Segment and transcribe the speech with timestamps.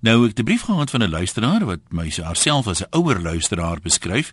[0.00, 3.20] Nou ek het 'n brief gehad van 'n luisteraar wat my self as 'n ouer
[3.20, 4.32] luisteraar beskryf.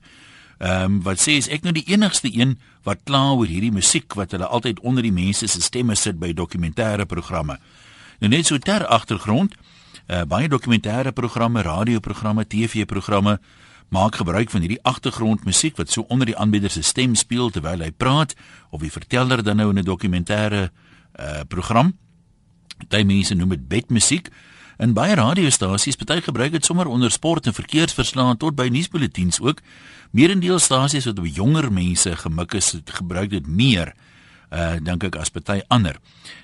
[0.58, 4.14] Ehm um, wat sê is ek nou die enigste een wat kla oor hierdie musiek
[4.14, 7.60] wat hulle altyd onder die mense se stemme sit by dokumentêre programme.
[8.20, 9.56] Nou net so ter agtergrond,
[10.08, 13.40] uh, baie dokumentêre programme, radioprogramme, TV-programme
[13.90, 17.92] maak gebruik van hierdie agtergrondmusiek wat so onder die aanbieder se stem speel terwyl hy
[17.92, 18.34] praat
[18.70, 20.72] of die verteller dan nou in 'n dokumentêre
[21.20, 21.98] uh, program.
[22.78, 24.30] Party mense noem dit bedmusiek.
[24.78, 29.64] In baie radiostasies, party gebruik dit sommer onder sport en verkeersverslae tot by nuusbulletins ook.
[30.14, 33.96] Meerendeel stasies wat op jonger mense gemik is, gebruik dit meer.
[34.54, 35.98] Uh dink ek as party ander.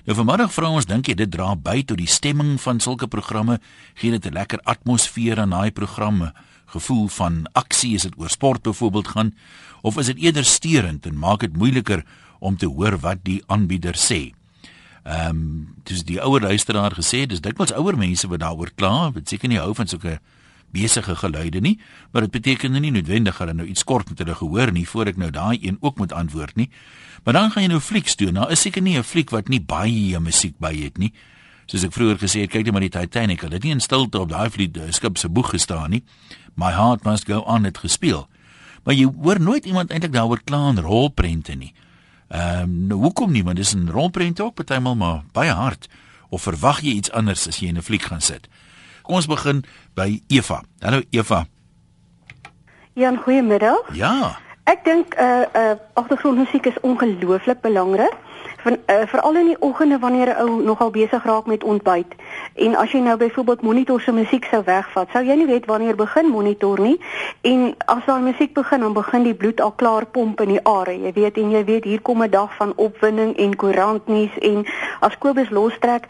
[0.04, 3.60] Nou vanmiddag vra ons dink jy dit dra by tot die stemming van sulke programme,
[3.94, 6.34] gee dit 'n lekker atmosfeer aan daai programme,
[6.66, 9.34] gevoel van aksie as dit oor sport byvoorbeeld gaan,
[9.82, 12.04] of is dit eerder steurend en maak dit moeiliker
[12.40, 14.34] om te hoor wat die aanbieder sê?
[15.04, 19.28] Ehm um, dis die ouer luisteraar gesê, dis dikwels ouer mense wat daaroor kla, wat
[19.28, 20.18] seker nie hou van sulke
[20.72, 21.76] besige geluide nie,
[22.10, 25.20] maar dit beteken nie noodwendig hulle nou iets kort met hulle gehoor nie voor ek
[25.20, 26.70] nou daai een ook moet antwoord nie.
[27.24, 28.34] Maar dan gaan jy nou flieks doen.
[28.36, 31.12] Nou is seker nie 'n fliek wat nie baie musiek by het nie.
[31.66, 33.40] Soos ek vroeër gesê het, kyk net maar die Titanic.
[33.40, 36.02] Hulle het nie in stilte op daai vlieg eh, skip se boeg gestaan nie.
[36.56, 38.28] My heart must go on het gespeel.
[38.84, 41.72] Maar jy hoor nooit iemand eintlik daaroor kla in rolprente nie.
[42.28, 45.88] Ehm um, nou hoekom nie want dis 'n rolprent ook partymal maar baie hard
[46.28, 48.48] of verwag jy iets anders as jy in 'n fliek gaan sit.
[49.02, 50.62] Kom ons begin by Eva.
[50.80, 51.46] Hallo Eva.
[52.92, 53.94] Ja, goeiemiddag.
[53.94, 54.38] Ja.
[54.64, 58.14] Ek dink 'n uh, eh, uh, eh, agtergrondmusiek is ongelooflik belangrik
[58.64, 62.14] van uh, veral in die oggende wanneer 'n ou nogal besig raak met ontbyt.
[62.54, 65.96] En as jy nou byvoorbeeld monitor se musiek sou wegvat, sou jy nie weet wanneer
[65.96, 67.00] begin monitor nie.
[67.40, 70.96] En as daai musiek begin, dan begin die bloed al klaar pomp in die are.
[71.00, 74.66] Jy weet en jy weet hier kom 'n dag van opwinding en koerantnuus en
[75.00, 76.06] as Kobus lostrek,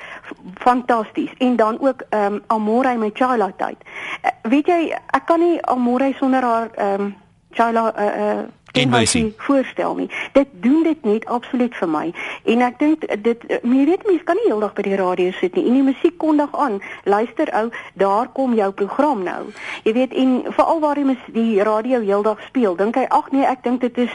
[0.55, 1.33] fantasties.
[1.39, 3.77] En dan ook ehm um, Amore met Chaila tyd.
[4.25, 7.15] Uh, weet jy, ek kan nie Amore sonder haar ehm um,
[7.51, 8.45] Chaila uh, uh,
[8.75, 10.09] en wysie voorstel nie.
[10.33, 12.05] Dit doen dit net absoluut vir my.
[12.45, 15.67] En ek dink dit jy weet mense kan nie heeldag by die radio sit nie.
[15.69, 16.81] En die musiek kondig aan.
[17.05, 17.69] Luister ou,
[18.01, 19.43] daar kom jou program nou.
[19.85, 23.63] Jy weet en veral waar die, die radio heeldag speel, dink hy ag nee, ek
[23.65, 24.15] dink dit is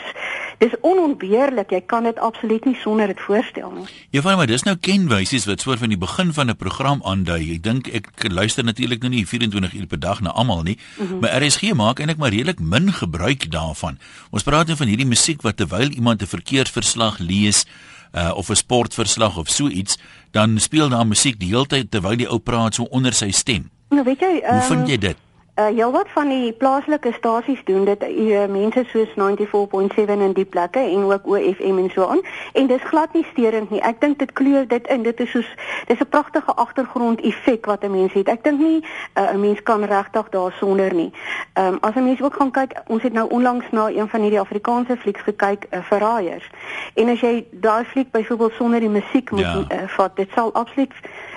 [0.59, 1.71] dis onontbeerlik.
[1.71, 3.87] Jy kan dit absoluut nie sonder dit voorstel nie.
[4.21, 7.55] Van maar dis nou kenwysies wat soort van die begin van 'n program aandui.
[7.55, 11.07] Ek dink ek luister natuurlik nou nie 24 uur per dag na almal nie, mm
[11.07, 11.19] -hmm.
[11.19, 13.97] maar RSG maak eintlik maar redelik min gebruik daarvan.
[14.29, 17.65] Ons praat nou van hierdie musiek wat terwyl iemand 'n verkeersverslag lees
[18.17, 19.97] uh, of 'n sportverslag of so iets,
[20.31, 23.69] dan speel daar musiek die hele tyd terwyl die ou praat so onder sy stem.
[23.89, 25.17] Nou weet jy, um, hoe vind jy dit?
[25.59, 30.79] Uh heelwat van die plaaslike stasies doen dit uh, mense soos 94.7 in die plekke
[30.79, 32.21] en ook OFM en so aan
[32.53, 33.81] en dis glad nie steurend nie.
[33.83, 35.03] Ek dink dit kleur dit in.
[35.03, 35.49] Dit is soos
[35.89, 38.27] dis 'n pragtige agtergrond effek wat 'n mens het.
[38.27, 41.11] Ek dink nie uh, 'n uh, mens kan regtig daarsonder nie.
[41.53, 44.21] Ehm um, as 'n mens ook gaan kyk, ons het nou onlangs na een van
[44.21, 46.49] hierdie Afrikaanse flieks gekyk, uh, Verraaiers.
[46.93, 49.65] En as jy daai fliek byvoorbeeld sonder die musiek moet ja.
[49.71, 50.93] uh, vat, dit sal absoluut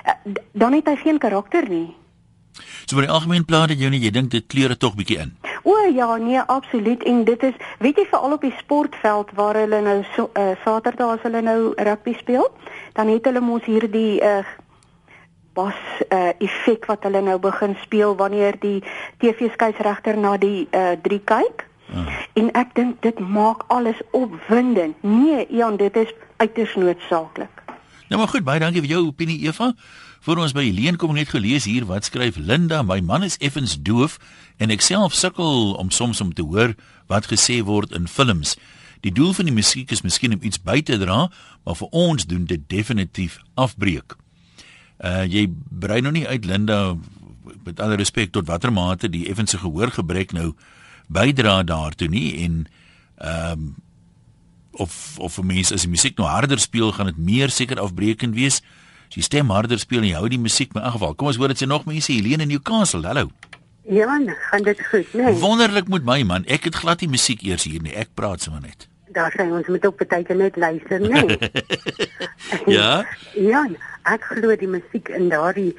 [0.07, 0.13] uh,
[0.53, 2.02] dan het hy geen karakter nie.
[2.87, 5.33] So vir die algemeen plan dat jy nie jy dink dit kleure tog bietjie in.
[5.63, 9.81] O ja, nee, absoluut en dit is weet jy veral op die sportveld waar hulle
[9.81, 12.49] nou so, uh, Saterdag as hulle nou rugby speel,
[12.99, 14.43] dan het hulle mos hierdie uh
[15.53, 15.77] bas
[16.09, 18.81] uh effek wat hulle nou begin speel wanneer die
[19.21, 21.67] TV-skeieregter na die uh drie kyk.
[21.93, 22.07] Uh.
[22.41, 24.97] En ek dink dit maak alles opwindend.
[25.05, 27.63] Nee, Jan, dit is uiters noodsaaklik.
[28.09, 29.73] Nou maar goed, baie dankie vir jou opinie Eva.
[30.23, 33.75] Voor ons by Helene kom net gelees hier wat skryf Linda, my man is effens
[33.83, 34.21] doof
[34.63, 36.77] en ek self sukkel om soms om te hoor
[37.11, 38.55] wat gesê word in films.
[39.03, 41.25] Die doel van die musiek is miskien om iets by te dra,
[41.67, 44.15] maar vir ons doen dit definitief afbreek.
[45.03, 45.49] Uh jy
[45.83, 46.95] brei nou nie uit Linda
[47.67, 50.53] met alle respek tot watter mate die effense gehoorgebrek nou
[51.11, 52.63] bydra daartoe nie en
[53.19, 53.75] ehm um,
[54.73, 58.39] of of vir mense as die musiek nou harder speel gaan dit meer seker afbreekend
[58.39, 58.63] wees.
[59.13, 61.13] Sy stem harder speel en jy hou die musiek in geval.
[61.21, 63.05] Kom ons hoor dit sê nog mense Helene in Newcastle.
[63.05, 63.29] Hallo.
[63.85, 64.07] Ja,
[64.49, 65.27] gaan dit goed, né?
[65.27, 65.35] Nee.
[65.43, 66.47] Wonderlik met my man.
[66.49, 67.93] Ek het glad nie musiek eers hier nie.
[67.93, 68.89] Ek praat sommer net.
[69.13, 71.27] Daar sê ons moet op partyke net luister, né?
[71.29, 71.53] Nee.
[72.79, 73.05] ja.
[73.53, 73.67] Ja,
[74.09, 75.75] ek glo die musiek in daardie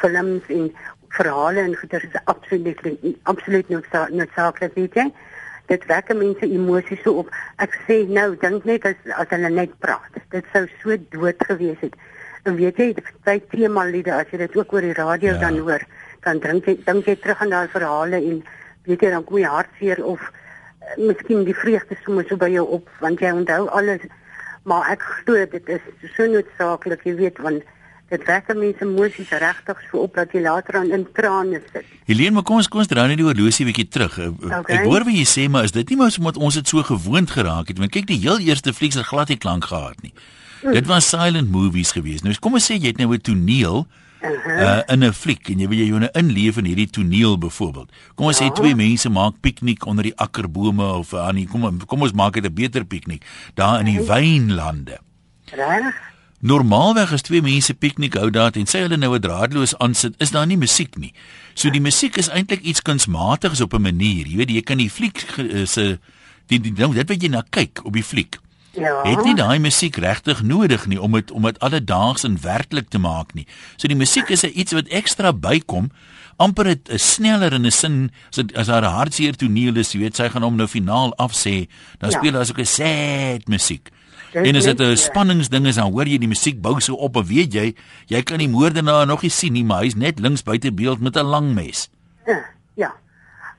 [0.00, 0.70] films en
[1.12, 2.84] verhale en goeie is absoluut
[3.28, 5.10] absoluut noodsaaklik, weet jy?
[5.68, 7.32] Dit wek mense emosies so op.
[7.60, 10.22] Ek sê nou, dink net as as hulle net praat.
[10.32, 11.98] Dit sou so dood gewees het.
[12.48, 12.92] En weet jy,
[13.26, 15.40] baie tema liede as jy dit ook oor die radio ja.
[15.42, 15.82] dan hoor,
[16.24, 18.38] dan dink jy dink jy terug aan daai verhale en
[18.88, 22.64] weet jy dan kom jy hartseer of uh, miskien die vreugde sommer so by jou
[22.78, 24.06] op want jy onthou alles.
[24.68, 27.66] Maar ek glo dit is so noodsaaklik, jy weet, want
[28.08, 31.84] dit wek mense emosies regtig so op dat jy later aan in trane sit.
[32.08, 34.16] Helene, maar kom ons kom ons draai net die horlosie bietjie terug.
[34.16, 34.80] Eh, Okay.
[34.80, 37.30] Ek hoor wat jy sê, maar is dit nie mos omdat ons dit so gewoond
[37.30, 37.78] geraak het?
[37.78, 40.14] Want kyk, die heel eerste flieks het glad nie klank gehad nie.
[40.62, 42.24] Dit was silent movies geweest.
[42.24, 43.86] Nou kom ons sê jy het nou 'n toneel
[44.22, 47.92] uh, in 'n fliek en jy wil jy jou nou inleef in hierdie toneel byvoorbeeld.
[48.14, 52.02] Kom ons sê twee mense maak piknik onder die akkerbome of aan die kom kom
[52.02, 53.24] ons maak dit 'n beter piknik
[53.54, 54.98] daar in die wynlande.
[55.52, 55.94] Reg?
[56.40, 60.30] Normaalweg as twee mense piknik hou daar en sê hulle nou 'n draadloos aansit, is
[60.30, 61.12] daar nie musiek nie.
[61.54, 64.26] So die musiek is eintlik iets kunsmatigs op 'n manier.
[64.26, 65.98] Jy weet jy kan die fliek eh, se
[66.46, 68.38] die, die nou dit wat jy na kyk op die fliek.
[68.78, 69.02] Ja.
[69.02, 72.98] Het nie daai musiek regtig nodig nie om dit om dit alledaags en werklik te
[72.98, 73.46] maak nie.
[73.76, 75.90] So die musiek is iets wat ekstra bykom
[76.38, 79.92] amper dit is sneller in 'n sin as dit as daar 'n hartseer toneel is,
[79.92, 81.66] jy weet sy gaan hom nou finaal afsê,
[81.98, 82.18] dan Ja.
[82.18, 83.90] speel daar so 'n sad musiek.
[84.32, 87.24] En as dit 'n spanningsding is, dan hoor jy die musiek bou so op en
[87.24, 87.74] weet jy,
[88.06, 91.16] jy kan die moordenaar nog nie sien nie, maar hy's net links buite beeld met
[91.16, 91.88] 'n lang mes.
[92.26, 92.44] Ja.
[92.76, 92.94] Ja.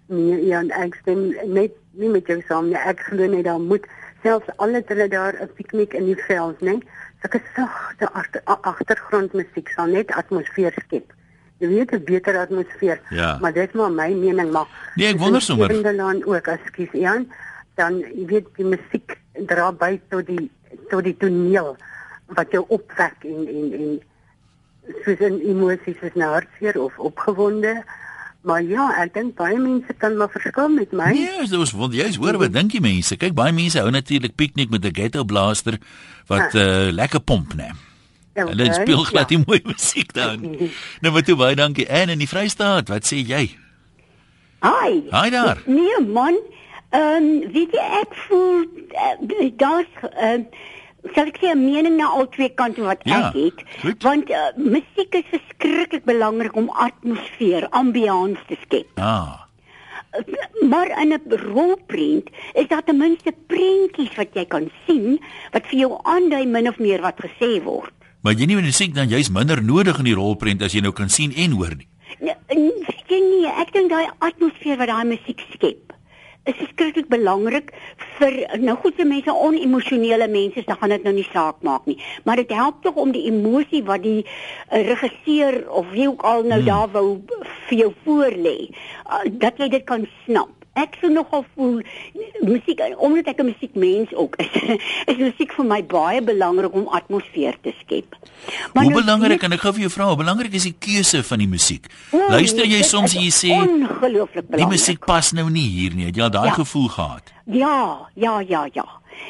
[0.07, 2.75] Nee, ja, ek stem net nie met jou saam nie.
[2.77, 3.86] Ek glo net daar moet
[4.24, 6.77] selfs al het hulle daar 'n piknik in die veld, né?
[7.21, 11.13] Sulke sagte agter, agtergrondmusiek sal net atmosfeer skep.
[11.60, 13.01] Jy weet 'n beter atmosfeer.
[13.10, 13.38] Ja.
[13.42, 15.68] Maar dit is maar my mening, maar Nee, ek wonder sommer.
[15.68, 17.31] Kinderland ook, ekskuus Jan,
[17.75, 20.51] dan jy weet die musiek dra by tot die
[20.89, 21.77] tot die toneel
[22.25, 24.01] wat jou opwek en en en
[25.04, 27.83] soos in emosies is nou hartseer of opgewonde.
[28.41, 31.12] Maar ja, ek dink baie mense kan maar verskil met my.
[31.12, 33.18] Nee, dit was want jy's hoor wat dink jy mense?
[33.19, 35.75] Kyk, baie mense hou natuurlik piknik met 'n ghetto blaster
[36.27, 37.75] wat uh, lekker pomp, né?
[38.33, 39.38] Hulle Okay, speel glad ja.
[39.38, 40.39] nie mooi musiek dan.
[41.01, 41.88] Nou maar toe baie dankie.
[41.88, 43.50] En in die Vrystaat, wat sê jy?
[44.63, 44.92] Hi.
[45.12, 45.59] Hi daar.
[45.65, 46.39] Nee man,
[46.89, 50.68] ehm um, weet jy ek voel uh, daar's ehm uh,
[51.16, 53.63] sal ek sê 'n mening na al twee kante wat Ja, ek het.
[53.81, 54.04] goed.
[54.04, 58.88] Want uh, musiek is verskriklik belangrik om atmosfeer, ambiance te skep.
[59.00, 59.46] Ah.
[60.69, 61.22] Maar in 'n
[61.54, 65.19] rolprent is daar ten minste prentjies wat jy kan sien
[65.51, 67.94] wat vir jou aandui min of meer wat gesê word.
[68.22, 70.92] Maar jy nie met musiek dan jy's minder nodig in die rolprent as jy nou
[70.92, 71.88] kan sien en hoor nie.
[72.19, 75.88] Nee, nee, weet jy nie, ek dink daai atmosfeer wat daai musiek skep
[76.50, 77.72] is verskriklik belangrik
[78.18, 81.98] vir nou goed se mense onemosionele mense, dan gaan dit nou nie saak maak nie,
[82.25, 86.44] maar dit help tog om die emosie wat die uh, regisseur of wie ook al
[86.44, 86.69] nou hmm.
[86.69, 87.07] daar wou
[87.69, 90.58] vir jou voorlê, uh, dat jy dit kan snap.
[90.80, 91.81] Ek sou nogal voel
[92.46, 94.52] musiek omdat ek 'n musiekmens ook is,
[95.12, 98.16] is musiek vir my baie belangrik om atmosfeer te skep.
[98.74, 101.40] Hoe nou belangrik en ek gou vir jou vra, hoe belangrik is die keuse van
[101.40, 101.90] die musiek?
[102.12, 104.58] O, Luister nee, jy soms en jy sê ongelooflik belangrik.
[104.64, 106.06] die musiek pas nou nie hier nie.
[106.06, 106.54] Het jy al daai Ja.
[106.54, 107.24] gevoel gehad?
[107.46, 108.86] Ja, ja, ja, ja.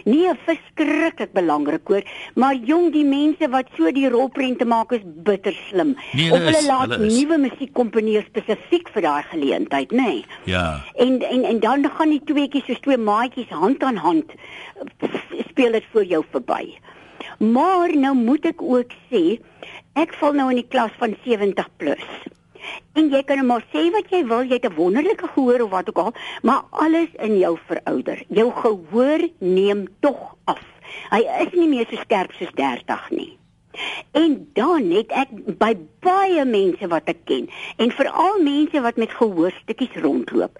[0.05, 2.03] Nee, verskriklik belangrik hoor,
[2.35, 5.95] maar jong die mense wat so die rolprente maak is bitter slim.
[6.13, 9.97] Nee, of hulle is, laat hulle nuwe musiek komponeer spesifiek vir daai geleentheid, nê.
[10.03, 10.25] Nee.
[10.45, 10.81] Ja.
[10.95, 14.31] En en en dan gaan die tweeetjies soos twee maatjies hand aan hand
[15.05, 16.77] f- speel dit voor jou verby.
[17.39, 19.39] Maar nou moet ek ook sê,
[19.95, 22.05] ek val nou in die klas van 70 plus.
[22.93, 25.89] En jy kan maar sê wat jy wil, jy het 'n wonderlike gehoor of wat
[25.89, 28.23] ook al, maar alles in jou verouder.
[28.27, 30.63] Jou gehoor neem tog af.
[31.09, 33.39] Hy is nie meer so skerp soos 30 nie.
[34.11, 35.71] En dan het ek by
[36.03, 37.45] baie mense wat ek ken
[37.77, 40.57] en veral mense wat met gehoorstukkies rondloop,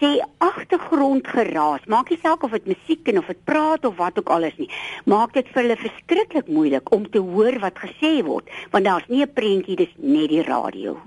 [0.00, 0.10] sê
[0.44, 4.48] agtergrondgeraas, maak nie saak of dit musiek en of dit praat of wat ook al
[4.50, 4.70] is nie,
[5.06, 9.22] maak dit vir hulle verskriklik moeilik om te hoor wat gesê word, want daar's nie
[9.22, 10.98] 'n prentjie, dis net die radio.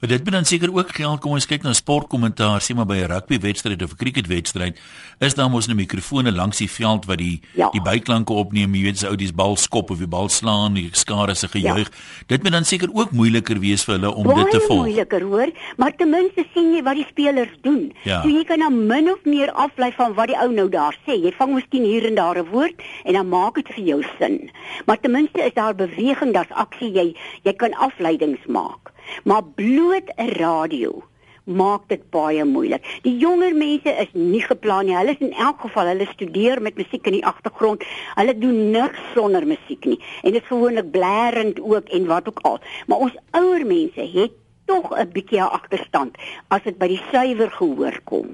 [0.00, 2.96] Maar dit moet dan seker ook geld kom ons kyk na sportkommentaar, sê maar by
[3.04, 4.78] 'n rugbywedstryd of 'n cricketwedstryd,
[5.20, 7.68] is daar mos 'n mikrofone langs die veld wat die Ja.
[7.70, 10.88] die byklanke opneem, jy weet as ou die bal skop of die bal slaan, die
[10.92, 11.90] skare se gejuig.
[12.26, 14.78] Dit moet dan seker ook moeiliker wees vir hulle om dit te Baie volg.
[14.86, 17.92] moeiliker hoor, maar ten minste sien jy wat die spelers doen.
[18.04, 18.22] Ja.
[18.22, 21.12] So jy kan dan min of meer aflei van wat die ou nou daar sê.
[21.22, 24.50] Jy vang miskien hier en daar 'n woord en dan maak dit vir jou sin.
[24.86, 27.14] Maar ten minste is daar beweging, daar's aksie, jy
[27.44, 28.89] jy kan afleidings maak.
[29.24, 31.02] Maar bloot 'n radio
[31.44, 32.84] maak dit baie moeilik.
[33.02, 34.96] Die jonger mense is nie geplan nie.
[34.96, 37.84] Hulle is in elk geval, hulle studeer met musiek in die agtergrond.
[38.14, 39.98] Hulle doen niks sonder musiek nie.
[40.22, 42.60] En dit is gewoonlik blerend ook en wat ook al.
[42.86, 44.32] Maar ons ouer mense het
[44.66, 46.16] tog 'n bietjie 'n agterstand
[46.48, 48.26] as dit by die suiwer gehoor kom.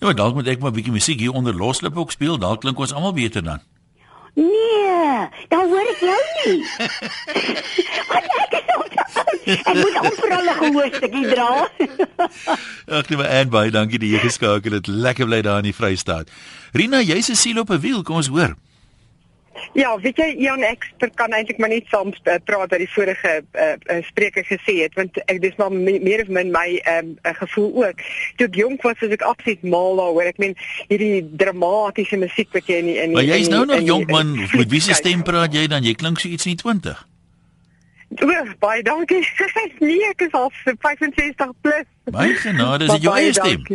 [0.00, 2.78] Ja, dalk moet ek maar 'n bietjie musiek hier onder loslip ook speel, dalk klink
[2.78, 3.60] ons almal beter dan.
[4.34, 6.64] Nee, dan hoor ek jou nie.
[8.10, 9.48] Wat ek is op te oud.
[9.50, 11.50] Ek moet amper al 'n gehoorstukkie dra.
[12.98, 14.86] Ag nee, maar en baie dankie dat jy geskakel het.
[14.86, 16.30] Lekker bly daar in die Vrystaat.
[16.72, 18.54] Rina, jy's 'n siel op 'n wiel, kom ons hoor.
[19.72, 23.32] Ja, weet jy Jan ek kan eintlik maar net saam uh, praat wat die vorige
[23.42, 27.12] uh, uh, spreker gesê het want ek dis maar me, meer of min my um,
[27.22, 28.02] uh, gevoel ook.
[28.36, 30.30] Toe ek jonk was was ek absoluut mal daaroor.
[30.32, 30.56] Ek meen
[30.88, 34.82] hierdie dramatiese musiek wat jy in in Maar jy's nou nog jonk man, met wie
[34.84, 35.86] se stem praat jy dan?
[35.86, 37.06] Jy klink so iets nie 20.
[38.20, 39.22] O, baie dankie.
[39.78, 41.86] nee, ek is al 65 plus.
[42.10, 43.66] My genade, is dit jou eie stem?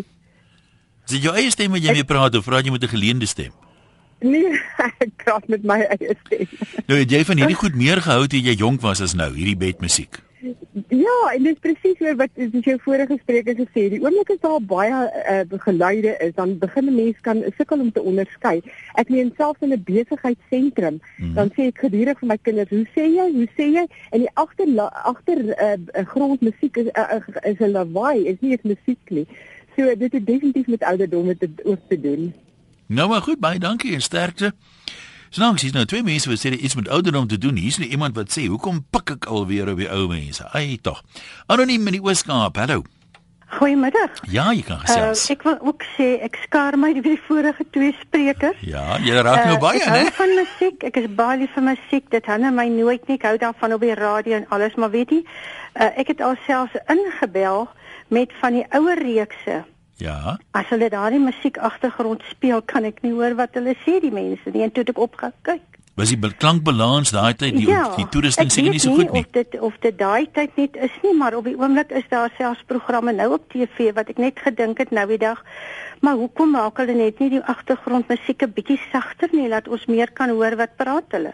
[1.06, 3.30] Is dit jou eie stem wat jy mee praat of praat jy met 'n geleende
[3.30, 3.54] stem?
[4.20, 4.52] Nee,
[5.04, 6.48] ek praat met my eie stem.
[6.88, 9.58] Nou het jy van hierdie goed meer gehou toe jy jonk was as nou, hierdie
[9.60, 10.22] bedmusiek.
[10.94, 13.88] Ja, en dit is presies oor wat dis jou vorige spreker gesê.
[13.90, 15.00] Die oomblik as daar baie
[15.32, 18.62] uh, geluide is, dan begin 'n mens kan sukkel om te onderskei.
[19.02, 21.34] Ek meen selfs in 'n besigheidsentrum, mm.
[21.34, 23.28] dan sê ek gedurig vir my kinders, "Hoe sê jy?
[23.34, 24.68] Hoe sê jy?" En die agter
[25.14, 29.28] agter uh, grondmusiek is uh, is 'n lawaai, is nie eens musiek nie.
[29.76, 32.34] So dit het definitief met ouderdom te ook te doen.
[32.88, 34.54] Nou maar goed, baie dankie en sterkte.
[35.30, 37.56] Snaaks, hier's nou twee mense wat sê iets met ouderdom te doen.
[37.58, 41.04] Hier's nou iemand wat sê, "Hoekom pik ek alweer op die ou mense?" Ai tog.
[41.48, 42.56] Anoniem in die Weskaap.
[42.56, 42.84] Hallo.
[43.48, 44.10] Goeiemiddag.
[44.30, 45.30] Ja, jy kan gesels.
[45.30, 48.58] Uh, ek wil ook sê ek skaar my die vorige twee sprekers.
[48.60, 49.86] Ja, jy raak nou uh, baie, né?
[49.86, 50.84] Ek hou van musiek.
[50.84, 52.10] Ek is baie lief vir musiek.
[52.10, 53.16] Dit hou my nooit nie.
[53.16, 55.22] Ek hou daarvan op die radio en alles, maar weet jy,
[55.76, 57.68] uh, ek het alself ingebel
[58.08, 59.64] met van die ouer reekse
[59.98, 60.38] Ja.
[60.52, 64.52] As hulle daardie musiek agtergrond speel, kan ek nie hoor wat hulle sê die mense
[64.52, 65.64] nie en toe ek opgekyk.
[65.96, 69.24] Was die klankbalans daai tyd die ja, die toerusting seker nie so goed nie.
[69.24, 72.34] Of dit of dit daai tyd net is nie, maar op die oomblik is daar
[72.36, 75.40] selfs programme nou op TV wat ek net gedink het nou die dag.
[76.04, 80.12] Maar hoekom maak hulle net nie die agtergrondmusiek 'n bietjie sagter nie, laat ons meer
[80.12, 81.34] kan hoor wat praat hulle?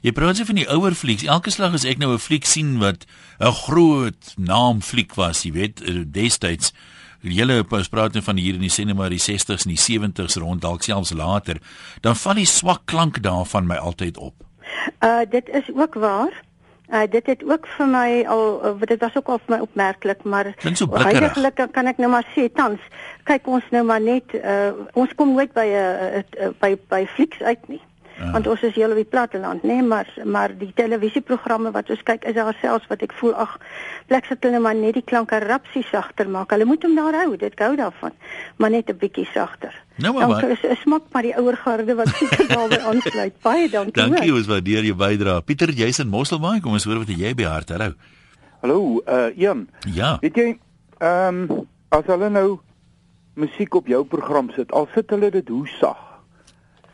[0.00, 1.28] Jy praat se van die ouer flieks.
[1.28, 3.04] Elke slag as ek nou 'n fliek sien wat
[3.38, 6.72] 'n groot naam fliek was, jy weet, eh, destyds
[7.20, 10.82] julle praat nou van hier in die sinema die 60s en die 70s rond dalk
[10.82, 11.60] selfs later,
[12.00, 14.34] dan val die swak klank daarvan my altyd op.
[15.00, 16.32] Uh dit is ook waar.
[16.88, 20.22] Uh dit het ook vir my al uh, dit was ook al vir my opmerklik,
[20.24, 22.80] maar so eintlik kan ek nou maar sê tans
[23.24, 27.06] kyk ons nou maar net uh ons kom nooit by 'n uh, uh, by by
[27.06, 27.82] flieks uit nie.
[28.20, 28.30] Ja.
[28.34, 32.02] Want ons is heel op die platteland, nê, nee, maar maar die televisieprogramme wat ons
[32.04, 33.54] kyk is daar selfs wat ek voel ag,
[34.10, 36.52] plek sit hulle maar net die klanke rapsie sagter maak.
[36.52, 38.12] Hulle moet hom daar hou, dit gou daarvan,
[38.60, 39.72] maar net 'n bietjie sagter.
[39.96, 40.40] Nou maar.
[40.40, 43.40] Dan is is smak maar die ouer garde wat seker daarby aansluit.
[43.42, 44.02] Baie dankie.
[44.02, 45.40] Dankie ons waardeer jou bydrae.
[45.40, 47.68] Pieter, jy's in Mosselbaai, kom ons hoor wat jy by hart.
[47.70, 47.94] Hallo.
[48.60, 49.68] Hallo, uh Jan.
[49.88, 50.18] Ja.
[50.20, 50.58] Weet jy,
[50.98, 52.60] ehm um, as hulle nou
[53.34, 56.09] musiek op jou program sit, al sit hulle dit hoe sag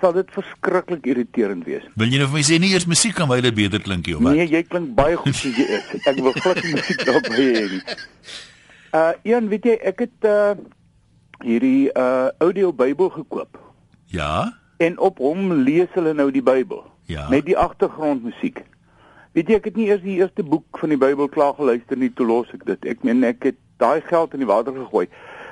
[0.01, 1.85] sal dit verskriklik irriterend wees.
[1.97, 4.25] Wil jy nou vir my sê nie eers musiek kan baie beter klink nie, of
[4.25, 4.37] wat?
[4.37, 5.91] Nee, jy klink baie goed soos jy is.
[6.07, 7.83] Ek wil glad nie musiek daarby hê nie.
[8.97, 10.55] Uh een, weet jy, ek het uh
[11.45, 13.59] hierdie uh audio Bybel gekoop.
[14.13, 14.57] Ja.
[14.79, 16.85] En op hom lees hulle nou die Bybel.
[17.11, 17.29] Ja.
[17.29, 18.63] Met die agtergrondmusiek.
[19.37, 22.09] Weet jy, ek het nie eers die eerste boek van die Bybel klaar geluister nie,
[22.17, 22.89] toe los ek dit.
[22.97, 25.07] Ek meen ek het daai geld in die water gegooi.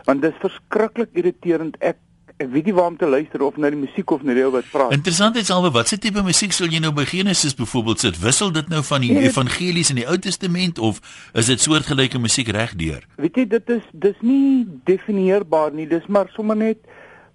[0.09, 1.77] Want dit is verskriklik irriterend.
[1.85, 1.99] Ek
[2.43, 4.51] ek weet nie waar om te luister of na die musiek of na die ou
[4.55, 4.93] wat praat.
[4.97, 8.19] Interessant is albe wat se tipe musiek sal jy nou by Genesis byvoorbeeld sit?
[8.23, 10.99] Wissel dit nou van die nee, evangelies in die Ou Testament of
[11.39, 13.07] is dit soortgelyke musiek regdeur?
[13.23, 15.87] Weet jy dit is dis nie definieerbaar nie.
[15.91, 16.83] Dis maar sommer net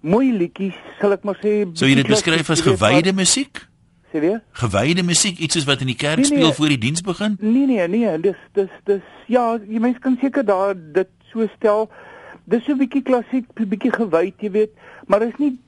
[0.00, 1.62] mooi liedjies, sal ek maar sê.
[1.72, 3.64] So jy dit beskryf as gewyde musiek?
[4.12, 4.40] Sê weer?
[4.58, 7.38] Gewyde musiek, iets soos wat in die kerk nee, nee, speel voor die diens begin?
[7.40, 11.88] Nee nee nee, dis dis dis ja, jy mens kan seker daar dit so stel
[12.50, 14.72] dis so 'n bietjie klassiek, 'n bietjie gewyd, jy weet,
[15.06, 15.58] maar is nie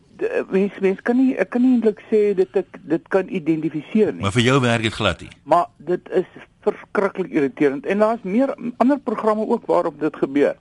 [0.50, 4.22] mens mens kan nie ek kan nie eintlik sê dit ek dit kan identifiseer nie.
[4.22, 5.30] Maar vir jou werk dit glad nie.
[5.44, 6.28] Maar dit is
[6.62, 10.54] verskriklik irriterend en daar's meer ander programme ook waarop dit gebeur.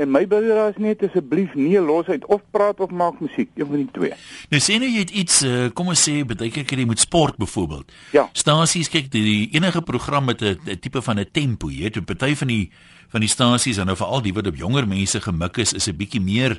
[0.00, 3.68] En my bydrae is net asseblief nie los uit of praat of maak musiek, een
[3.68, 4.14] van die twee.
[4.48, 7.36] Nou sê nou jy het iets uh, kom ons sê baie keer jy moet sport
[7.42, 7.92] byvoorbeeld.
[8.16, 8.24] Ja.
[8.32, 12.48] Stasies kyk die enige program met 'n tipe van 'n tempo, jy weet, party van
[12.48, 12.70] die
[13.12, 15.96] van die stasies en nou veral die wat op jonger mense gemik is, is 'n
[15.96, 16.58] bietjie meer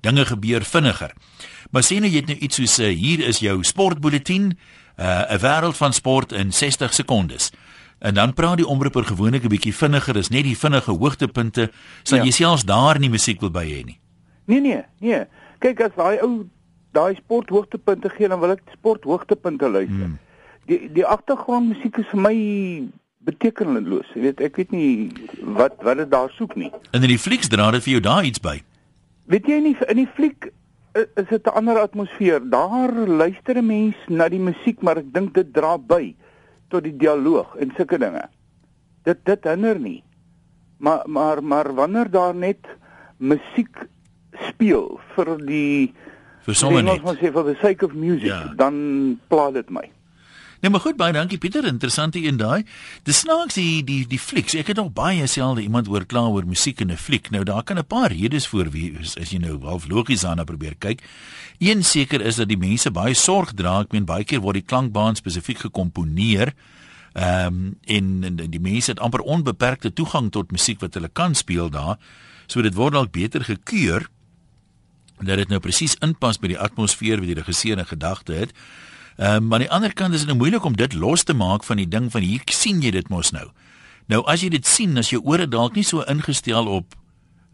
[0.00, 1.12] dinge gebeur vinniger.
[1.70, 4.58] Maar sien nou jy het nou iets soos uh, hier is jou sportbulletin,
[4.96, 7.52] eh, 'n uh, wêreld van sport in 60 sekondes.
[7.98, 11.70] En dan praat die omroeper gewoonlik 'n bietjie vinniger, is net die vinnige hoogtepunte,
[12.02, 12.24] sal ja.
[12.24, 13.98] jy selfs daar nie musiek wil by hê nie.
[14.44, 15.24] Nee nee, nee.
[15.58, 16.48] Kyk as daai ou
[16.92, 20.04] daai sport hoogtepunte gee, dan wil ek sport hoogtepunte luister.
[20.04, 20.18] Hmm.
[20.66, 22.36] Die die agtergrondmusiek is vir my
[23.24, 24.10] betekenisloos.
[24.14, 24.90] Jy weet, ek weet nie
[25.56, 26.70] wat wat dit daar soek nie.
[26.92, 28.58] En in die flieks dra dit vir jou daar iets by.
[29.32, 30.50] Weet jy nie in die fliek
[30.94, 32.40] is dit 'n ander atmosfeer.
[32.50, 36.14] Daar luister 'n mens na die musiek, maar ek dink dit dra by
[36.68, 38.28] tot die dialoog en sulke dinge.
[39.04, 40.02] Dit dit hinder nie.
[40.78, 42.66] Maar maar maar wanneer daar net
[43.16, 43.88] musiek
[44.48, 45.94] speel vir die
[46.44, 48.52] vir sommer net vir the sake of music, ja.
[48.56, 49.90] dan pla dit my.
[50.64, 52.62] Nee, maar goed, baie dankie Pieter, interessante een daai.
[53.04, 54.54] Dis snaaks die die die flieks.
[54.56, 57.28] Ek het nog baie selde iemand hoor kla oor musiek in 'n fliek.
[57.30, 60.44] Nou daar kan 'n paar redes voor wie is, as jy nou half logies aan
[60.44, 61.02] probeer kyk.
[61.58, 63.80] Een seker is dat die mense baie sorg dra.
[63.80, 66.54] Ek meen baie keer word die klankbaan spesifiek gekomponeer.
[67.12, 71.34] Ehm um, en, en die mense het amper onbeperkte toegang tot musiek wat hulle kan
[71.34, 71.98] speel daar.
[72.46, 74.08] So dit word dalk beter gekeur
[75.20, 78.52] dat dit nou presies inpas by die atmosfeer wat die regisseur in gedagte het.
[79.16, 81.64] Ehm um, aan die ander kant is dit nou moeilik om dit los te maak
[81.64, 83.46] van die ding van hier sien jy dit mos nou.
[84.10, 86.96] Nou as jy dit sien, as jou ore dalk nie so ingestel op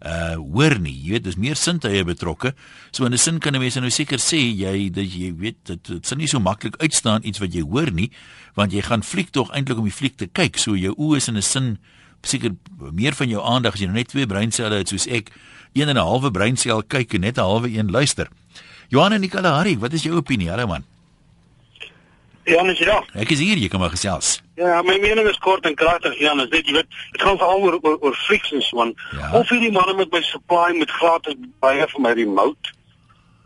[0.01, 2.55] uh hoor nie, jy weet, dis meer sintuie betrokke.
[2.91, 5.85] So in 'n sin kan 'n mens nou seker sê jy dat jy weet dit
[5.85, 8.11] dit sal nie so maklik uitstaan iets wat jy hoor nie,
[8.55, 10.57] want jy gaan fliek tog eintlik om die fliek te kyk.
[10.57, 11.79] So jou oë is in 'n sin
[12.23, 12.57] seker
[12.93, 15.31] meer van jou aandag as jy nou net twee breinselle het soos ek,
[15.75, 18.29] een en 'n halwe breinsel kyk en net 'n halwe een luister.
[18.89, 20.85] Johan en Nicolari, wat is jou opinie, hallo man?
[22.51, 22.99] Ja, mens ja.
[23.15, 24.41] Ek is hier, jy kan maar gesels.
[24.59, 27.63] Ja, my mening is kort en kragtig, Jan, is dit jy weet, dit gaan veral
[27.63, 28.91] oor oor, oor frictions man.
[29.15, 29.31] Ja.
[29.39, 32.75] Of hierdie manne met my supply met gratis baie vir my remote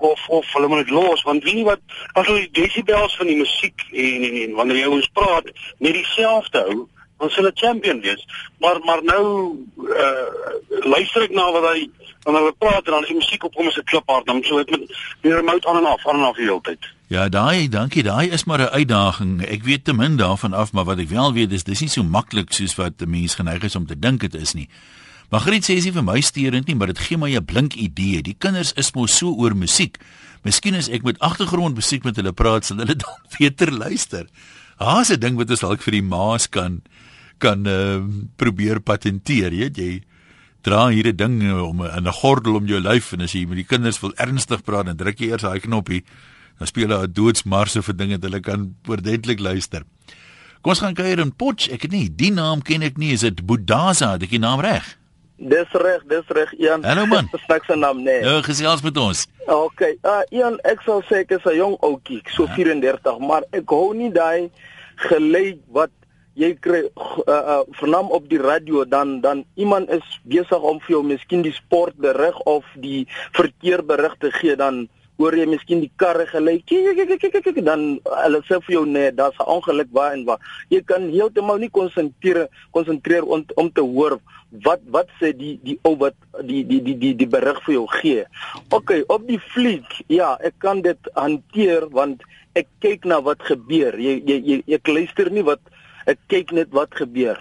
[0.04, 1.80] of of hulle moet dit los want weet jy wat
[2.12, 5.96] as hulle die decibels van die musiek en en, en wanneer jy ons praat net
[5.99, 6.78] dieselfde hou
[7.23, 8.25] dan sal 'n champion wees
[8.64, 9.25] maar maar nou
[10.06, 10.26] uh,
[10.96, 11.88] luister ek na wat hy
[12.25, 14.57] wanneer hulle praat en dan is die musiek op hom as 'n kliphard dan so
[14.57, 17.69] dit met die remote aan en af aan en af die hele tyd Ja, daai,
[17.69, 18.02] dankie.
[18.02, 19.43] Daai is maar 'n uitdaging.
[19.47, 22.02] Ek weet te min daarvan af, maar wat ek wel weet is dis nie so
[22.02, 24.69] maklik soos wat 'n mens geneig is om te dink dit is nie.
[25.31, 28.23] Magriet sê dis vir my steurend nie, maar dit gee my 'n blink idee.
[28.23, 29.99] Die kinders is mos so oor musiek.
[30.43, 34.26] Miskien as ek met agtergrondmusiek met hulle praat, sal hulle dan beter luister.
[34.76, 36.83] Haas 'n ding wat ons dalk vir die maas kan
[37.38, 38.00] kan uh,
[38.37, 40.02] probeer patenteer, weet jy?
[40.64, 43.68] Dra hier 'n ding om 'n gordel om jou lyf en as jy met die
[43.68, 46.04] kinders wil ernstig praat, dan druk jy eers daai knoppie
[46.59, 49.83] dan speel hulle 'n doodsmarse vir dinge dat hulle kan oordentlik luister.
[50.62, 51.68] Kom ons gaan kuier in Potch.
[51.68, 53.12] Ek het nie die naam ken ek nie.
[53.12, 54.12] Is dit Budaza?
[54.12, 54.99] Het ek die naam reg?
[55.37, 56.85] Dis reg, dis reg, Ian.
[56.85, 57.28] Hallo man.
[57.33, 58.23] Dis se naam, nee.
[58.23, 59.26] Ja, gesels met ons.
[59.47, 59.99] Okay.
[60.02, 62.55] Uh Ian, ek sal sê ek is 'n jong ouetjie, so ja.
[62.55, 64.50] 34, maar ek hou nie daai
[64.96, 65.90] gelei wat
[66.35, 70.97] jy kry uh, uh vernam op die radio dan dan iemand is besig om vir
[70.97, 73.07] jou miskien die sportberig of die
[73.38, 74.87] verkeerberig te gee dan
[75.20, 76.57] hoor jy miskien die karre gelei
[77.62, 80.40] dan hulle sê vir jou nee daar's 'n ongeluk waar en waar.
[80.70, 84.18] Jy kan heeltemal nie konsentreer konsentreer om, om te hoor
[84.64, 87.87] wat wat sê die die ou wat die die die die die berig vir jou
[87.87, 88.25] gee.
[88.70, 92.23] Okay op die fliek ja ek kan dit hanteer want
[92.55, 93.94] ek kyk na wat gebeur.
[93.99, 95.61] Jy jy jy ek luister nie wat
[96.11, 97.40] ek kyk net wat gebeur.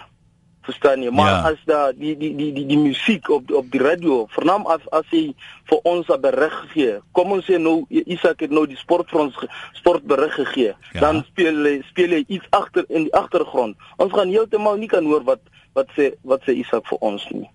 [0.64, 1.10] Verstaan jy?
[1.12, 1.40] Maar ja.
[1.52, 5.04] as da die die die die die musiek op op die radio vernam as as
[5.12, 5.34] hy
[5.68, 9.20] vir ons 'n berig gee kom ons sê nou Isak het nou die sport vir
[9.26, 9.36] ons
[9.76, 10.72] sportberig gegee.
[10.92, 11.00] Ja.
[11.00, 13.76] dan speel hy speel hy iets agter in die agtergrond.
[13.98, 17.50] Ons gaan heeltemal nie kan hoor wat wat sê wat sê Isak vir ons nie.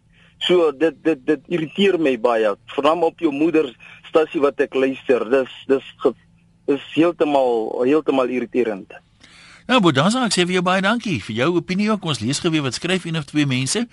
[0.45, 2.56] So dit dit dit irriteer my baie.
[2.76, 3.74] Vernam op jou moeder
[4.06, 5.26] stasie wat ek luister.
[5.30, 5.86] Dis dis
[6.67, 8.93] is heeltemal heeltemal irriterend
[9.69, 12.08] Nou, maar dan sê ek vir jou baie dankie vir jou opinie ook.
[12.10, 13.84] Ons lees geweet wat skryf een of twee mense.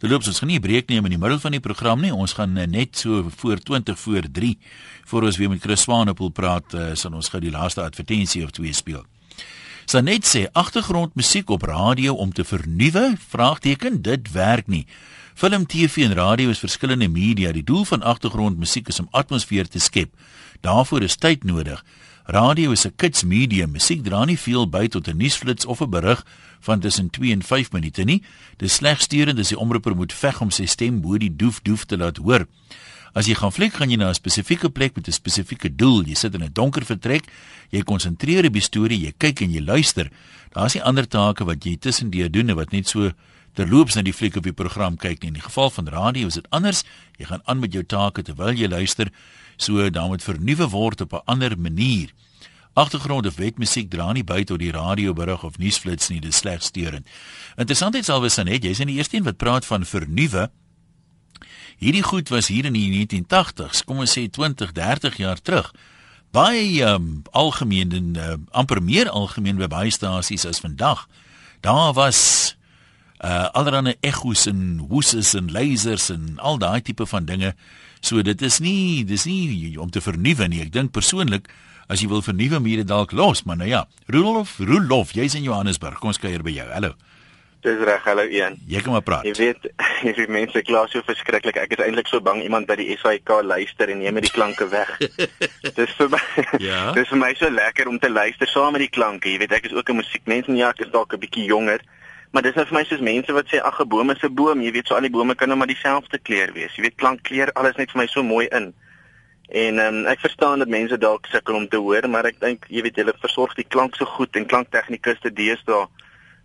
[0.00, 2.10] Dit loop ons gaan nie 'n breek neem in die middel van die program nie.
[2.10, 4.58] Ons gaan eh, net so voor 20 voor 3
[5.04, 8.50] voor ons weer met Chris Swanepoel praat, uh, sal ons gou die laaste advertensie of
[8.50, 9.04] twee speel.
[9.84, 13.16] Sanet sê agtergrondmusiek op radio om te vernuwe?
[13.28, 14.86] Vraagteken, dit werk nie.
[15.34, 17.52] Film, TV en radio is verskillende media.
[17.52, 20.10] Die doel van agtergrondmusiek is om atmosfeer te skep.
[20.60, 21.84] Daarvoor is tyd nodig.
[22.26, 23.70] Radio is 'n kits medium.
[23.70, 26.26] Musiek dra nie veel by tot 'n nuusflits of 'n berig
[26.60, 28.22] van tussen 2 en 5 minute nie.
[28.56, 31.84] Dis slegs steurend as die omroeper moet veg om sy stem bo die doef doef
[31.84, 32.46] te laat hoor.
[33.12, 36.04] As jy gaan fliek, gaan jy na 'n spesifieke plek met 'n spesifieke doel.
[36.04, 37.24] Jy sit in 'n donker vertrek,
[37.70, 40.10] jy konsentreer op die storie, jy kyk en jy luister.
[40.52, 43.12] Daar's nie ander take wat jy tussendeur doen wat net so
[43.54, 45.28] terloops na die fliek op die program kyk nie.
[45.28, 46.84] In die geval van radio is dit anders.
[47.18, 49.10] Jy gaan aan met jou take terwyl jy luister
[49.56, 52.12] so dan moet vernuwe word op 'n ander manier.
[52.76, 56.66] Agtergrond of wetmusiek dra nie by tot die radioberig of nuusflits nie, dit is slegs
[56.66, 57.06] steurend.
[57.56, 60.50] Interessant is alweer net, jy's in die eerste een wat praat van vernuwe.
[61.76, 65.72] Hierdie goed was hier in die 1980s, kom ons sê 20, 30 jaar terug.
[66.36, 71.06] Baie um, algemeen en uh, amper meer algemeen by baie stasies as vandag.
[71.64, 72.56] Daar was
[73.24, 77.54] uh allerlei ekko's en hoeses en lasers en al daai tipe van dinge
[78.06, 80.62] So dit is nie dis nie om te vernuwe nie.
[80.66, 81.48] Ek dink persoonlik
[81.90, 83.84] as jy wil vernuwe, moet jy dit dalk los, maar nou ja.
[84.10, 86.00] Rolof, Rolof, jy's in Johannesburg.
[86.02, 86.66] Kom ons kuier by jou.
[86.70, 86.94] Hallo.
[87.66, 88.58] Dis reg, hallo een.
[88.70, 89.26] Jy kan maar praat.
[89.26, 89.68] Jy weet,
[90.04, 91.58] hierdie mense kla so verskriklik.
[91.58, 94.92] Ek is eintlik so bang iemand by die SAK luister en neem die klanke weg.
[95.78, 96.22] dis vir my
[96.68, 96.92] Ja.
[96.94, 99.32] Dis vir my so lekker om te luister saam met die klanke.
[99.32, 101.82] Jy weet, ek is ook 'n musiekmens en ja, ek is dalk 'n bietjie jonger.
[102.36, 104.60] Maar dis vir my soos mense wat sê ag 'n boom is 'n boom.
[104.60, 106.74] Jy weet, so al die bome kan nou maar dieselfde kleur wees.
[106.76, 108.74] Jy weet, klankkleur, alles net vir my so mooi in.
[109.48, 112.66] En ehm um, ek verstaan dat mense dalk sukkel om te hoor, maar ek dink
[112.68, 115.86] jy weet hulle versorg die klank so goed en klanktegnikuste deesdae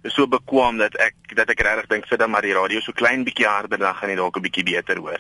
[0.04, 2.92] is so bekwam dat ek dat ek regtig dink sit dan maar die radio so
[2.92, 5.20] klein bietjie harder dan gaan jy dalk 'n bietjie beter hoor.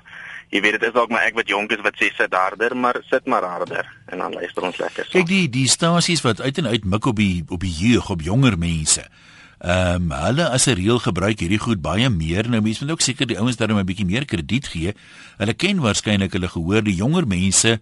[0.51, 3.01] Jy weet dit is dalk maar ek wat jonk is wat sê sit harder, maar
[3.09, 5.05] sit maar harder en dan luister ons lekker.
[5.11, 8.21] Kyk die die stasies wat uit en uit mik op die op die jeug, op
[8.21, 9.03] jonger mense.
[9.61, 12.49] Ehm um, hulle as 'n reël gebruik hierdie goed baie meer.
[12.49, 14.93] Nou mense moet ook seker die ouens daarom 'n bietjie meer krediet gee.
[15.37, 17.79] Hulle ken waarskynlik hulle gehoor die jonger mense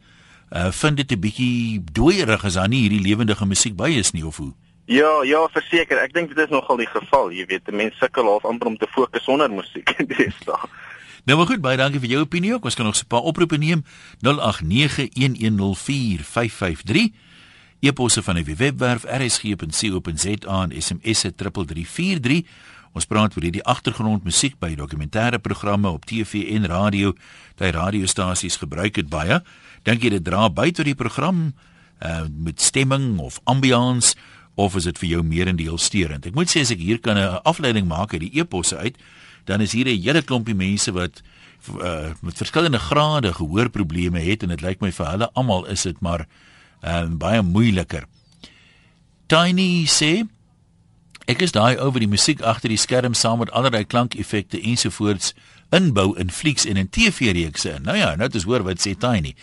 [0.52, 4.26] uh vind dit 'n bietjie dooierig as daar nie hierdie lewendige musiek by is nie
[4.26, 4.54] of hoe.
[4.86, 5.98] Ja, ja, verseker.
[5.98, 7.32] Ek dink dit is nogal die geval.
[7.32, 10.68] Jy weet, mense sukkel half amper om te fokus sonder musiek deesdae.
[11.24, 12.66] Nou maar goed, baie dankie vir jou opinie ook.
[12.66, 13.84] Ons kan nog so 'n paar oproepe neem.
[14.20, 17.12] 0891104553
[17.80, 22.44] e-posse van die webwerf rsg.co.za en SMS se 3343.
[22.98, 27.14] Ons praat oor hierdie agtergrondmusiek by dokumentêre programme op TV en radio.
[27.62, 29.40] Die radiostasies gebruik dit baie.
[29.88, 31.52] Dink jy dit dra by tot die program
[32.02, 34.16] uh, met stemming of ambiance
[34.60, 36.26] of is dit vir jou meerendeel steurend?
[36.28, 38.98] Ek moet sê as ek hier kan 'n afleiding maak uit die e-posse uit,
[39.46, 41.22] dan is hier 'n hele klompie mense wat
[41.80, 46.00] uh, met verskillende grade gehoorprobleme het en dit lyk my vir hulle almal is dit
[46.02, 46.28] maar
[46.82, 48.06] en baie moeiliker.
[49.28, 50.26] Tiny sê
[51.30, 55.36] ek is daai oor die musiek agter die skerm saam met allerlei klankeffekte ensovoorts
[55.70, 57.76] inbou in flieks en in TV-reekse.
[57.86, 59.36] Nou ja, nou dis hoor wat sê Tiny.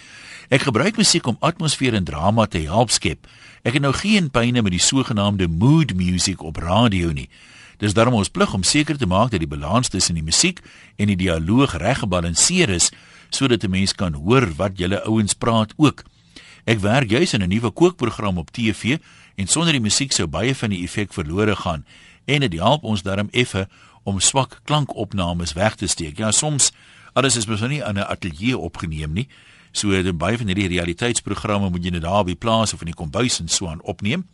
[0.50, 3.26] Ek gebruik musiek om atmosfeer en drama te help skep.
[3.66, 7.28] Ek het nou geen pyne met die sogenaamde mood music op radio nie.
[7.82, 10.62] Dis daarom ons plig om seker te maak dat die balans tussen die musiek
[10.96, 12.90] en die dialoog reg gebalanseer is
[13.30, 16.04] sodat 'n mens kan hoor wat julle ouens praat ook.
[16.66, 18.98] Ek werk juis in 'n nuwe kookprogram op TV
[19.34, 21.86] en sonder die musiek sou baie van die effek verlore gaan
[22.24, 23.68] en dit help ons daarom effe
[24.02, 26.18] om swak klankopnames weg te steek.
[26.18, 26.72] Ja, soms
[27.12, 29.28] alles is mos nie in 'n ateljee opgeneem nie.
[29.72, 32.94] So dan baie van hierdie realiteitsprogramme moet jy net daar by plaas of in die
[32.94, 34.26] kombuis en so aan opneem.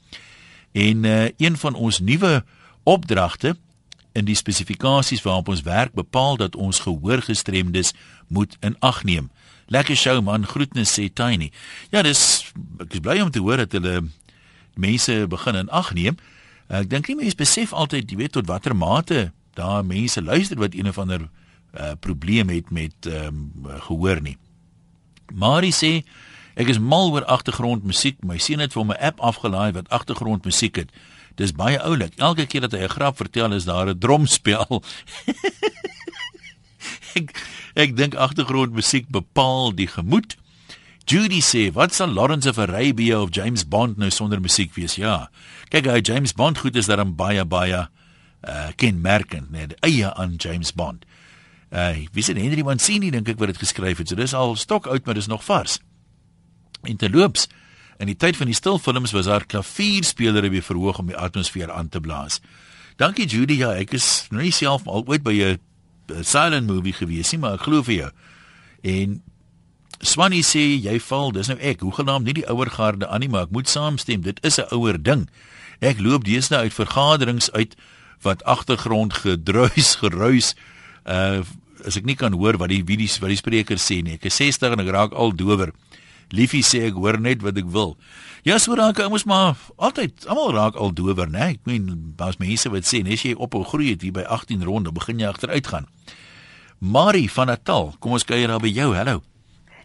[0.72, 2.44] En uh, een van ons nuwe
[2.82, 3.56] opdragte
[4.12, 7.92] in die spesifikasies waarop ons werk bepaal dat ons gehoorgestremdes
[8.28, 9.30] moet in ag neem.
[9.72, 11.48] Lekker show man, groetnis sê Tiny.
[11.94, 14.02] Ja, dis ek is bly om te hoor dat hulle
[14.76, 16.18] mense begin in ag neem.
[16.68, 20.74] Ek dink nie mense besef altyd, jy weet tot watter mate daar mense luister wat
[20.74, 23.50] een of ander uh, probleem het met um,
[23.88, 24.36] gehoor nie.
[25.32, 26.02] Marie sê
[26.54, 28.20] ek is mal oor agtergrondmusiek.
[28.28, 30.90] My seun het vir my 'n app afgelaai wat agtergrondmusiek het.
[31.36, 32.12] Dis baie oulik.
[32.16, 34.82] Elke keer dat hy 'n grap vertel, is daar 'n drumspel.
[37.18, 37.34] ek
[37.74, 40.36] ek dink agtergrondmusiek bepaal die gemoed.
[41.04, 45.28] Judy sê, "Wat sal Lawrence of Arabia of James Bond nou sonder musiek wees?" Ja.
[45.68, 47.88] Kyk, hy James Bond goed is daarom baie baie
[48.42, 51.04] uh kenmerkend, net eie aan James Bond.
[51.70, 54.08] Uh wie sien Henry Mancini dink ek wat dit geskryf het.
[54.08, 55.80] So dis al stok oud, maar dis nog vars.
[56.82, 57.48] Interloops
[57.98, 61.88] in die tyd van die stilfilms was daar klavierspelers weer verhoog om die atmosfeer aan
[61.88, 62.40] te blaas.
[62.96, 65.60] Dankie Judy, ja, ek is nou self al ooit by 'n
[66.22, 68.10] silent movie gewees nie, maar ek glo vir jou.
[68.82, 69.20] En
[70.02, 73.30] Swanny sê jy val, dis nou ek, hoe genaamd nie die ouer garde aan nie,
[73.30, 75.28] maar ek moet saamstem, dit is 'n ouer ding.
[75.80, 77.76] Ek loop deesdae uit vergaderings uit
[78.22, 80.54] wat agtergrond gedruis, geruis,
[81.06, 81.42] uh
[81.82, 84.14] as ek nie kan hoor wat die wie die wat die spreker sê nie.
[84.14, 85.72] Ek is 60 en ek raak al dower.
[86.32, 87.96] Liefie sê ek hoor net wat ek wil.
[88.48, 91.52] Ja, so raak mos maar altyd almal raak al dower, né?
[91.54, 94.64] Ek meen daar's mense wat sê as jy op 'n groei het hier by 18
[94.64, 95.86] ronde, begin jy agteruit gaan.
[96.78, 98.94] Marie van Natal, kom ons kuier daar by jou.
[98.94, 99.22] Hallo.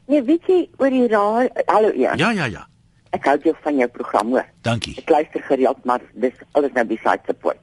[0.08, 1.50] Nee, weet jy oor die raal?
[1.68, 2.16] Hallo ja.
[2.16, 2.68] Ja, ja, ja.
[3.12, 4.46] Ek hou jou van jou program hoor.
[4.62, 4.96] Dankie.
[4.98, 7.60] Ek luister gereeld, maar dis alles nou beside support.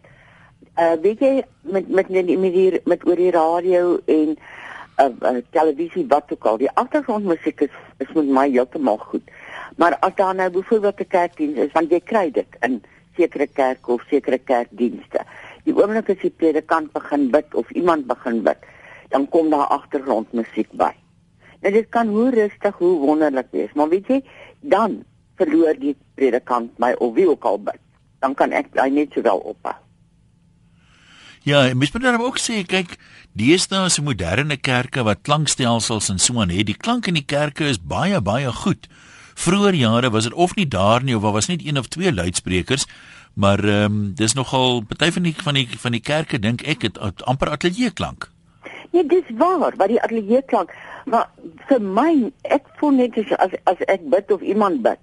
[0.77, 4.37] Uh weet jy met met met, met, die, met oor die radio en
[5.01, 9.31] uh, uh televisie wat ook al, die agtergrondmusiek is is met my heeltemal goed.
[9.77, 12.83] Maar as daar nou byvoorbeeld 'n kerkdiens is, want jy kry dit in
[13.17, 15.25] sekere kerke of sekere kerkdienste.
[15.65, 18.59] Die oomblik as die predikant begin bid of iemand begin bid,
[19.09, 20.93] dan kom daar agtergrondmusiek by.
[21.61, 24.21] Nou dit kan hoe rustig, hoe wonderlik wees, maar weet jy,
[24.61, 25.05] dan
[25.37, 27.81] verloor die predikant my of wie ook al bid.
[28.21, 29.84] Dan kan ek hy net sowel ophou.
[31.45, 32.97] Ja, mens moet dan ook sê, kyk,
[33.37, 36.67] deesdae is moderne kerke wat klankstelsels en so aan het.
[36.67, 38.89] Die klank in die kerke is baie baie goed.
[39.35, 42.13] Vroeger jare was dit of nie daar nie of daar was net een of twee
[42.13, 42.87] luidsprekers,
[43.35, 46.83] Maar ehm um, dis nogal party van die van die van die kerke dink ek
[46.83, 48.31] het, het amper ateljee klank.
[48.91, 50.71] Nee, dis waar, wat die ateljee klank.
[51.05, 51.27] Maar
[51.69, 55.03] vir my, ek voel net as as ek bid of iemand bid,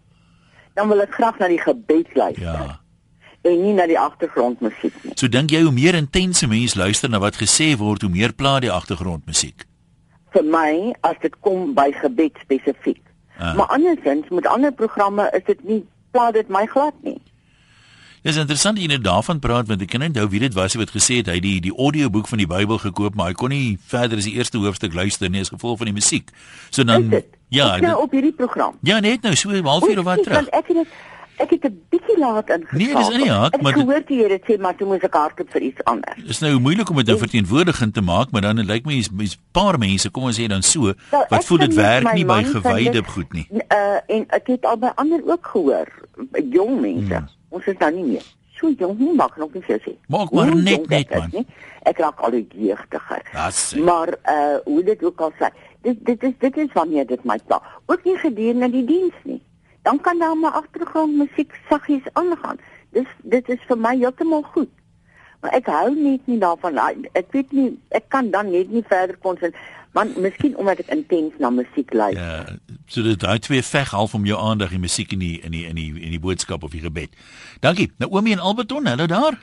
[0.80, 2.44] dan wil ek graag na die gebed luister.
[2.44, 2.80] Ja.
[3.42, 5.16] En nie na die agtergrondmusiek nie.
[5.18, 8.60] So dink jy hoe meer intense mense luister na wat gesê word, hoe meer pla
[8.62, 9.66] die agtergrondmusiek?
[10.32, 13.02] Vir my, as dit kom by gebed spesifiek.
[13.38, 13.56] Ah.
[13.58, 17.18] Maar andersins met ander programme is dit nie pla dit my glad nie.
[18.22, 21.24] Dis interessant jy net daarvan praat want ek ken onthou wie dit was wat gesê
[21.24, 24.28] het hy die die audioboek van die Bybel gekoop maar hy kon nie verder as
[24.30, 26.30] die eerste hoofstuk luister nie as gevolg van die musiek.
[26.70, 27.10] So dan
[27.50, 28.78] ja, nou op hierdie program.
[28.86, 30.54] Ja, net nou so 'n halfuur of wat terug.
[30.54, 30.88] Ek het
[31.44, 32.78] ek het 'n bietjie laat ingeskakel.
[32.78, 35.50] Nee, dis nie hak, maar ek hoor jy dit sê maar toe moet ek hardop
[35.52, 36.24] vir iets anders.
[36.28, 39.10] Dis nou moeilik om dit nou verteenwoordigend te maak, maar dan lyk like my is
[39.10, 42.44] 'n paar mense, kom ons sê dan so, nou, wat voel dit werk nie by
[42.44, 43.48] gewyde goed nie.
[43.52, 45.88] Uh en ek het al by ander ook gehoor,
[46.52, 47.16] jong mense.
[47.16, 47.28] Hmm.
[47.50, 48.24] Ons is dan nie meer
[48.62, 49.96] so jong nie mag nog nie sê.
[50.08, 51.30] Maak maar net net man.
[51.34, 51.46] Nie.
[51.90, 53.24] Ek raak al jeugdiger.
[53.86, 55.50] Maar uh hoe dit ook al sê,
[55.82, 57.62] dit dit is dit is wanneer dit my pla.
[57.86, 59.42] Ook nie gedurende die diens nie.
[59.82, 62.60] Dan kan daar maar agtergrondmusiek saggies aangaan.
[62.90, 64.70] Dis dit is vir my heeltemal goed.
[65.42, 66.78] Maar ek hou net nie daarvan.
[67.18, 71.34] Ek weet nie ek kan dan net nie verder konsentreer Want miskien omdat ek intens
[71.40, 72.24] na musiek luister.
[72.24, 72.46] Ja,
[72.88, 75.52] so dit daai twee veg half om jou aandag in musiek en in die in
[75.52, 77.12] die in die in die boodskap of die gebed.
[77.60, 77.92] Dankie.
[78.00, 79.36] Naomi en Alberton, hallo daar.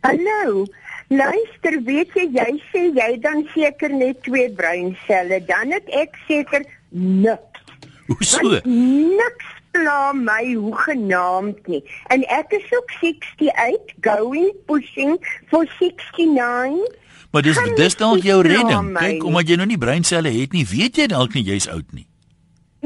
[0.00, 0.64] Hallo.
[1.08, 6.64] Luister, weet jy jy sê jy dan seker net twee breinselle, dan het ek seker
[6.90, 7.60] niks.
[8.06, 8.56] Hoe so?
[8.64, 11.82] Niks pla my hoe genaamd nie.
[12.12, 15.16] En ek is ook 68 going pushing
[15.50, 17.04] for 69.
[17.30, 18.92] Maar dis dis dalk jou redding.
[18.96, 22.06] Kyk, omdat jy nou nie breinselle het nie, weet jy dalk nie jy's oud nie.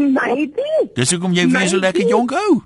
[0.00, 0.66] Maybe.
[0.96, 2.60] Dis hoekom jy weer so lekker jonk hou.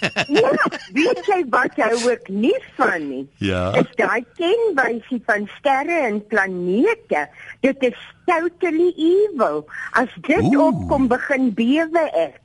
[0.40, 0.52] ja,
[0.96, 3.24] weet jy wat jy ook nie van nie?
[3.44, 3.68] Ja.
[3.76, 7.26] Is daai kenwysie van sterre en planete.
[7.66, 7.98] Dit is
[8.30, 9.66] totally evil.
[9.92, 10.70] As dit Oeh.
[10.70, 12.39] opkom begin bewe ek.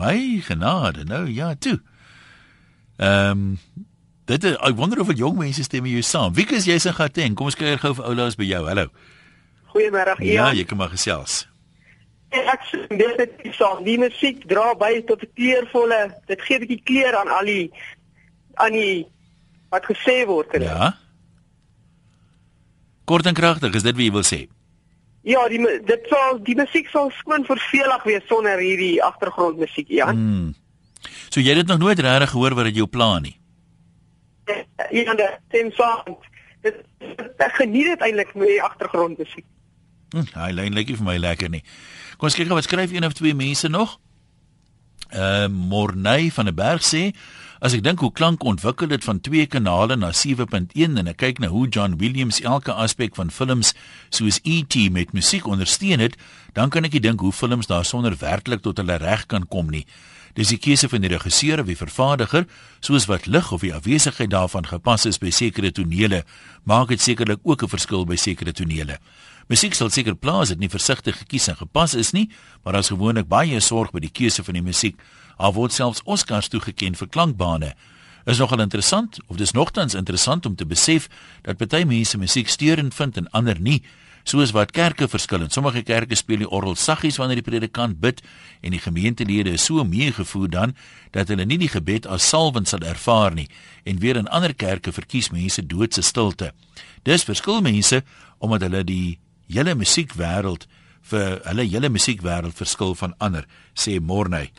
[0.00, 1.78] My genade, nou ja, toe.
[2.96, 3.86] Ehm um,
[4.30, 6.34] Dit is, ek wonder of dit jong mense stem met jou saam.
[6.36, 7.34] Wie is jy se Gauteng?
[7.34, 8.60] Kom ons kyk gou vir Oulaas by jou.
[8.68, 8.86] Hallo.
[9.72, 10.14] Goeiemôre.
[10.22, 11.40] Ja, jy kan maar gesels.
[12.30, 16.62] Ek sê dit is so, die musiek dra by tot 'n kleurvolle, dit gee 'n
[16.62, 17.70] bietjie kleur aan al die
[18.54, 19.06] aan die
[19.70, 20.54] wat gesê word.
[20.62, 20.94] Ja.
[23.04, 24.46] Kort en kragtig, is dit wat jy wil sê?
[25.22, 30.08] Ja, die dit sal die musiek sal skoon vervelig wees sonder hierdie agtergrondmusiek, ja.
[30.12, 30.54] Hmm.
[31.28, 33.40] So jy het dit nog nooit regtig gehoor wat dit jou plan nie
[35.04, 36.28] van die stem songs.
[36.60, 36.84] Dit
[37.40, 39.46] ek geniet dit eintlik met die agtergrondmusiek.
[40.10, 41.62] Hm, hy lyn lyk nie vir my lekker nie.
[42.18, 43.98] Kom ons kyk gou wat skryf een of twee mense nog.
[45.10, 47.10] Ehm uh, Morney van der Berg sê
[47.60, 51.42] As ek dink hoe klank ontwikkel dit van 2 kanale na 7.1 en ek kyk
[51.42, 53.74] na hoe John Williams elke aspek van films
[54.08, 54.86] soos E.T.
[54.88, 56.16] met musiek ondersteun het,
[56.56, 59.84] dan kan ek dink hoe films daar sonder werklik tot hulle reg kan kom nie.
[60.32, 62.48] Dis die keuse van die regisseur of die vervaardiger,
[62.80, 66.24] soos wat lig of die afwesigheid daarvan gepas is by sekere tonele,
[66.64, 68.96] maak dit sekerlik ook 'n verskil by sekere tonele.
[69.50, 72.30] Musiek sal seker plaas dit nie versigtig gekies en gepas is nie,
[72.64, 74.96] maar as gewoonlik baie sorg by die keuse van die musiek.
[75.40, 77.72] Al word selfs Oscars toegeken vir klankbane.
[78.28, 81.08] Is nogal interessant of dis nogtans interessant om te besef
[81.46, 83.80] dat party mense musiek steurend vind en ander nie
[84.28, 85.40] soos wat kerke verskil.
[85.46, 88.20] In sommige kerke speel die orgel saggies wanneer die predikant bid
[88.60, 90.76] en die gemeentelede is so meegevoer dan
[91.16, 93.48] dat hulle nie die gebed as salwend sal ervaar nie
[93.88, 96.52] en weer in ander kerke verkies mense doodse stilte.
[97.08, 98.04] Dis verskil mense
[98.38, 100.68] omdat hulle die hele musiekwêreld
[101.10, 104.50] vir hulle hele musiekwêreld verskil van ander, sê Morney.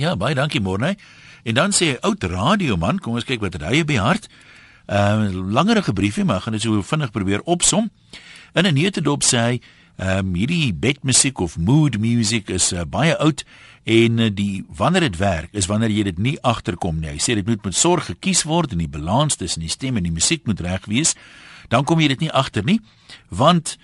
[0.00, 0.96] Ja, baie dankie Morney.
[1.42, 4.28] En dan sê oud radioman, kom ons kyk wat het hy by hart.
[4.86, 7.90] Ehm uh, langerige briefie, maar gaan dit so vinnig probeer opsom.
[8.54, 9.60] In 'n neutedop sê hy,
[9.96, 13.44] ehm um, hierdie bedmusiek of mood music is uh, baie oud
[13.84, 17.10] en uh, die wanneer dit werk is wanneer jy dit nie agterkom nie.
[17.10, 20.02] Hy sê dit moet met sorg gekies word en die balans tussen die stem en
[20.02, 21.14] die musiek moet reg wees.
[21.68, 22.80] Dan kom jy dit nie agter nie,
[23.28, 23.76] want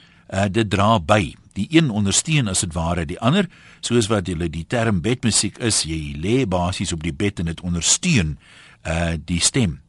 [0.51, 1.35] dit dra by.
[1.57, 3.49] Die een ondersteun as dit ware die ander,
[3.81, 7.61] soos wat jy die term bedmusiek is, jy lê basies op die bed en dit
[7.61, 8.39] ondersteun
[8.87, 9.81] uh die stem.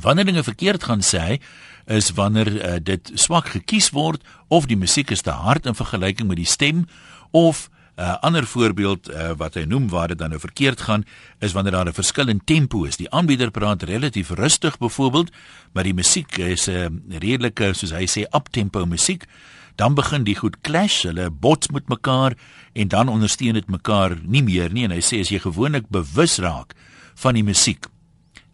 [0.00, 1.38] Wanneer dinge verkeerd gaan sê hy
[1.86, 6.28] is wanneer uh, dit swak gekies word of die musiek is te hard in vergelyking
[6.28, 6.86] met die stem
[7.30, 11.04] of 'n uh, ander voorbeeld uh, wat hy noem waar dit dan nou verkeerd gaan
[11.38, 12.96] is wanneer daar 'n verskil in tempo is.
[12.96, 15.30] Die aanbieder praat relatief rustig byvoorbeeld,
[15.72, 19.26] maar die musiek is 'n uh, redelike soos hy sê uptempo musiek.
[19.76, 22.36] Dan begin die goed clash, hulle bots met mekaar
[22.72, 26.38] en dan ondersteun dit mekaar nie meer nie en hy sê as jy gewoonlik bewus
[26.38, 26.74] raak
[27.14, 27.86] van die musiek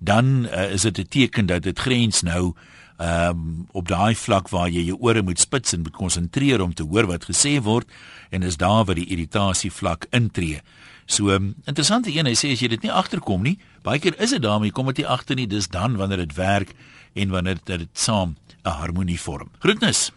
[0.00, 2.54] dan uh, is dit 'n teken dat dit grens nou
[2.96, 6.74] ehm um, op daai vlak waar jy jou ore moet spits en moet konsentreer om
[6.74, 7.88] te hoor wat gesê word
[8.30, 10.60] en is daar waar die irritasie vlak intree.
[11.06, 14.30] So um, interessante een, hy sê as jy dit nie agterkom nie, baie keer is
[14.30, 16.74] dit daarmee kom dit nie agter nie, dis dan wanneer dit werk
[17.14, 19.50] en wanneer dit saam 'n harmonie vorm.
[19.58, 20.12] Groetnis.